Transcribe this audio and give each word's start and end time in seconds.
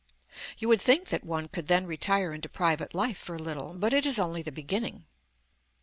You 0.57 0.67
would 0.67 0.81
think 0.81 1.09
that 1.09 1.23
one 1.23 1.47
could 1.47 1.67
then 1.67 1.85
retire 1.85 2.33
into 2.33 2.49
private 2.49 2.95
life 2.95 3.19
for 3.19 3.35
a 3.35 3.37
little, 3.37 3.75
but 3.75 3.93
it 3.93 4.03
is 4.07 4.17
only 4.17 4.41
the 4.41 4.51
beginning. 4.51 5.05